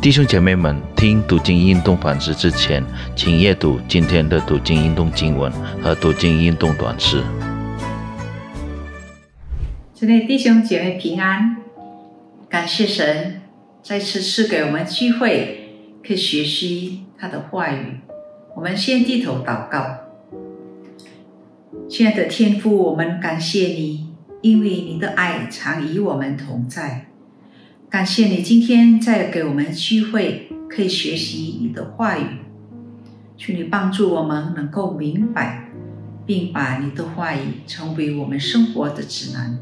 [0.00, 2.84] 弟兄姐妹们，听读经运动反思之前，
[3.16, 5.50] 请阅读今天的读经运动经文
[5.82, 7.20] 和读经运动短诗。
[9.92, 11.56] 这里弟兄姐妹平安，
[12.48, 13.42] 感谢神
[13.82, 15.68] 再次赐给我们机会，
[16.06, 17.98] 可以学习他的话语。
[18.54, 19.98] 我们先低头祷告，
[21.90, 24.06] 亲爱的天父，我们感谢你，
[24.42, 27.07] 因为你的爱常与我们同在。
[27.90, 32.40] 感谢你今天再给我们机会，可以学习你的话语。
[33.38, 35.70] 求你帮助我们能够明白，
[36.26, 39.58] 并把你的话语成为我们生活的指南。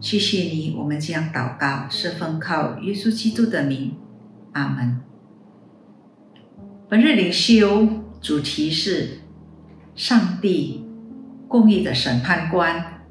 [0.00, 3.92] 谢谢你，我们将祷告是奉靠耶稣基督的名，
[4.52, 4.98] 阿门。
[6.88, 7.86] 本日领修
[8.22, 9.18] 主题是
[9.94, 10.86] 上帝
[11.46, 13.02] 公义的审判官。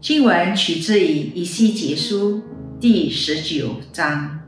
[0.00, 2.40] 经文取自于以西结书。
[2.80, 4.38] 第十九章，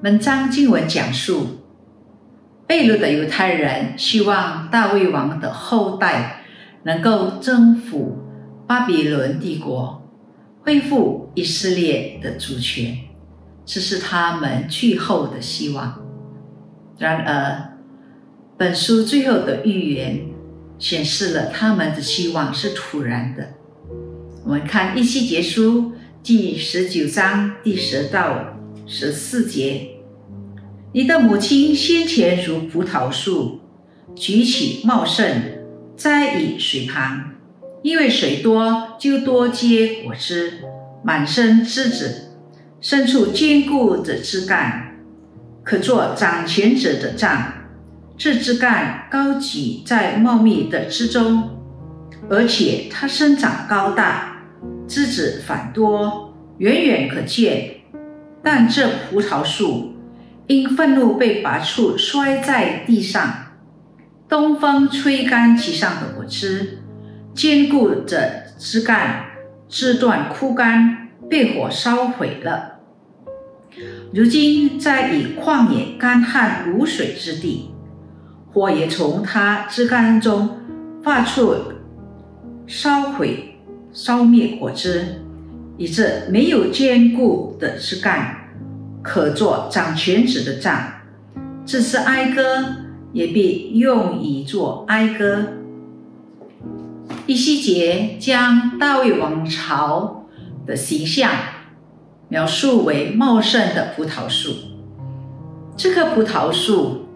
[0.00, 1.64] 本章经文讲述，
[2.64, 6.44] 被掳的犹太人希望大卫王的后代
[6.84, 8.18] 能够征服
[8.68, 10.08] 巴比伦帝国，
[10.60, 12.96] 恢复以色列的主权，
[13.64, 16.00] 这是他们最后的希望。
[16.98, 17.76] 然而，
[18.56, 20.24] 本书最后的预言
[20.78, 23.54] 显示了他们的希望是突然的。
[24.44, 25.82] 我们看《一期结书》
[26.22, 29.90] 第十九章第十到十四节：
[30.92, 33.60] 你的母亲先前如葡萄树，
[34.14, 35.42] 举起茂盛，
[35.96, 37.32] 栽于水旁，
[37.82, 40.52] 因为水多就多结果子，
[41.04, 42.32] 满身枝子，
[42.80, 44.98] 伸出坚固的枝干，
[45.62, 47.52] 可做掌权者的杖。
[48.18, 51.59] 这枝干高举在茂密的枝中，
[52.28, 54.36] 而且它生长高大。
[54.86, 57.76] 枝子繁多，远远可见。
[58.42, 59.94] 但这葡萄树
[60.48, 63.32] 因愤怒被拔出，摔在地上。
[64.28, 66.78] 东风吹干其上的果枝，
[67.34, 69.26] 坚固着枝干，
[69.68, 72.80] 枝段枯干，被火烧毁了。
[74.12, 77.70] 如今在以旷野干旱无水之地，
[78.52, 80.58] 火也从它枝干中
[81.02, 81.54] 发出，
[82.70, 83.46] 烧毁。
[83.92, 85.20] 烧灭果汁，
[85.76, 88.48] 以致没有坚固的枝干，
[89.02, 90.92] 可做掌权者的杖。
[91.66, 92.76] 这是哀歌，
[93.12, 95.44] 也被用以作哀歌。
[97.26, 100.24] 一西结将大卫王朝
[100.64, 101.32] 的形象
[102.28, 104.54] 描述为茂盛的葡萄树。
[105.76, 107.06] 这棵葡萄树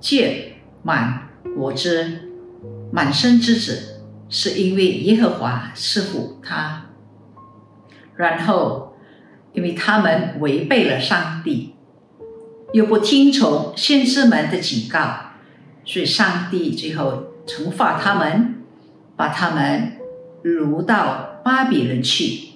[0.00, 2.29] 结满果汁，
[2.92, 3.96] 满身之子。
[4.32, 6.86] 是因为耶和华赐福他，
[8.14, 8.94] 然后
[9.52, 11.74] 因为他们违背了上帝，
[12.72, 15.32] 又不听从先知们的警告，
[15.84, 18.62] 所以上帝最后惩罚他们，
[19.16, 19.94] 把他们
[20.44, 22.50] 掳到巴比伦去。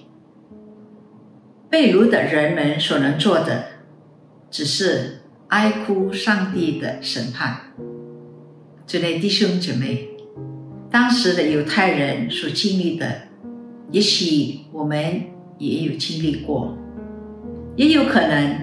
[1.69, 3.65] 被掳的人们所能做的，
[4.49, 7.73] 只是哀哭上帝的审判。
[8.87, 10.14] 这类弟兄姐妹。
[10.95, 13.23] 当时的犹太人所经历的，
[13.91, 15.23] 也许我们
[15.57, 16.73] 也有经历过，
[17.75, 18.59] 也有可能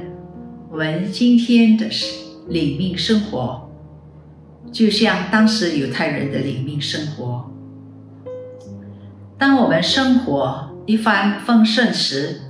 [0.70, 1.84] 我们今天的
[2.48, 3.70] 领命生活，
[4.72, 7.50] 就像当时犹太人的领命生活。
[9.36, 12.40] 当我们生活一帆风顺时，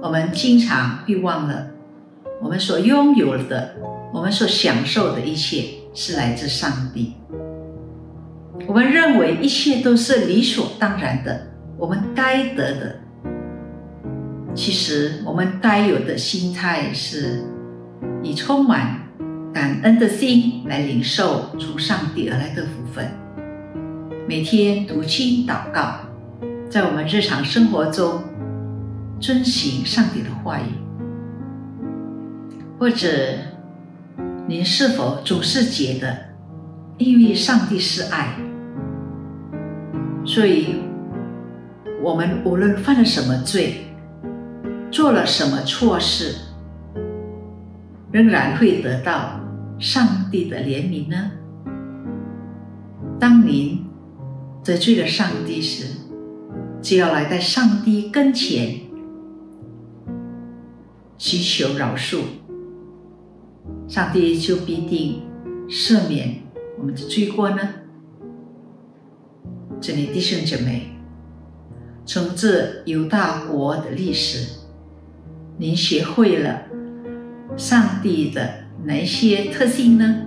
[0.00, 1.66] 我们经常会忘了，
[2.40, 3.74] 我们所拥有的，
[4.14, 7.12] 我们所享受的一切是来自上帝。
[8.72, 11.46] 我们认为一切都是理所当然的，
[11.76, 12.96] 我们该得的。
[14.54, 17.44] 其实，我们该有的心态是
[18.22, 18.96] 以充满
[19.52, 23.06] 感恩的心来领受从上帝而来的福分。
[24.26, 25.96] 每天读经祷告，
[26.70, 28.22] 在我们日常生活中
[29.20, 30.72] 遵行上帝的话语。
[32.78, 33.06] 或者，
[34.48, 36.16] 您是否总是觉得，
[36.96, 38.34] 因为上帝是爱？
[40.24, 40.76] 所以，
[42.00, 43.86] 我们无论犯了什么罪，
[44.90, 46.36] 做了什么错事，
[48.12, 49.40] 仍然会得到
[49.78, 51.32] 上帝的怜悯呢？
[53.18, 53.84] 当您
[54.64, 55.86] 得罪了上帝时，
[56.80, 58.80] 就要来在上帝跟前
[61.18, 62.20] 祈求饶恕，
[63.88, 65.22] 上帝就必定
[65.68, 66.36] 赦免
[66.78, 67.58] 我们的罪过呢？
[69.82, 70.92] 这里弟兄姐妹，
[72.06, 74.60] 从这犹大国的历史，
[75.58, 76.62] 您学会了
[77.56, 78.48] 上帝的
[78.84, 80.22] 哪些特性呢？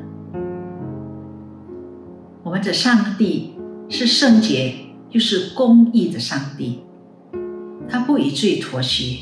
[2.43, 3.55] 我们的上帝
[3.87, 4.75] 是圣洁
[5.11, 6.81] 又是公义的上帝，
[7.87, 9.19] 他不以罪妥协。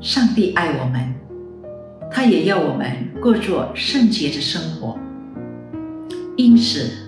[0.00, 1.14] 上帝爱我们，
[2.10, 4.98] 他也要我们过着圣洁的生活。
[6.38, 7.05] 因此，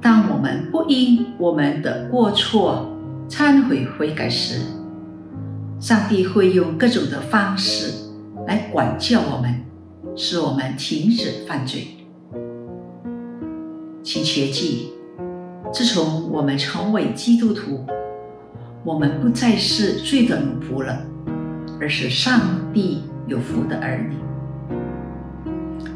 [0.00, 2.92] 当我们不因我们的过错
[3.28, 4.60] 忏悔悔改时，
[5.80, 7.92] 上帝会用各种的方式
[8.46, 9.64] 来管教我们，
[10.14, 11.88] 使我们停止犯罪。
[14.02, 14.92] 请切记，
[15.72, 17.84] 自从我们成为基督徒，
[18.84, 21.04] 我们不再是罪的奴仆了，
[21.80, 22.40] 而是上
[22.72, 24.16] 帝有福的儿女。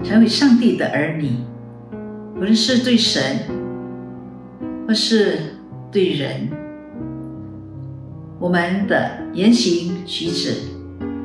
[0.03, 1.37] 成为上帝的儿女，
[2.35, 3.23] 无论是对神，
[4.91, 5.39] 或是
[5.93, 6.49] 对人，
[8.41, 10.53] 我们的言行举止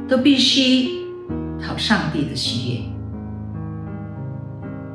[0.07, 0.87] 都必须
[1.59, 2.81] 讨上帝的喜悦。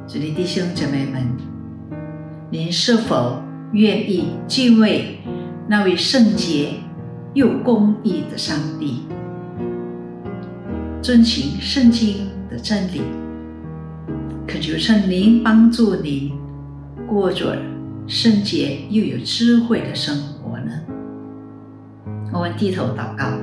[0.06, 1.36] 这里弟兄姐妹们。
[2.48, 5.18] 您是否愿意敬畏
[5.66, 6.74] 那位圣洁
[7.34, 9.00] 又公义的上帝，
[11.02, 13.00] 遵循圣经的真理？
[14.46, 16.30] 恳求圣灵帮助您
[17.08, 17.56] 过着
[18.06, 20.72] 圣洁又有智慧的生活呢？
[22.32, 23.38] 我们低头祷告，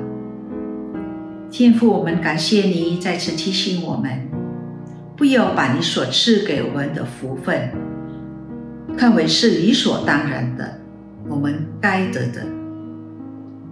[1.50, 4.28] 天父，我们感谢你再次提醒我们，
[5.16, 7.70] 不要把你所赐给我们的福分。
[8.98, 10.80] 看为是理所当然的，
[11.30, 12.46] 我们该得的。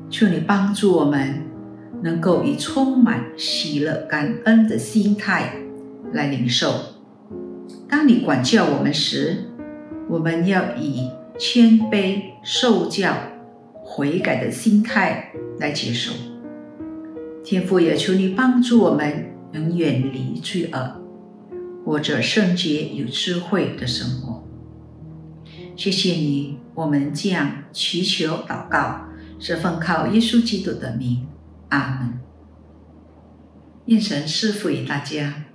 [0.09, 1.41] 求你帮助我们，
[2.01, 5.55] 能够以充满喜乐、感恩的心态
[6.13, 6.73] 来领受。
[7.89, 9.45] 当你管教我们时，
[10.07, 11.09] 我们要以
[11.39, 13.15] 谦卑、受教、
[13.83, 16.13] 悔改的心态来接受。
[17.43, 21.01] 天父也求你帮助我们，能远离罪恶，
[21.83, 24.43] 过着圣洁有智慧的生活。
[25.75, 29.07] 谢谢你，我们这样祈求祷告，
[29.39, 31.27] 是奉靠耶稣基督的名，
[31.69, 32.19] 阿门。
[33.85, 35.45] 愿神赐福于大家。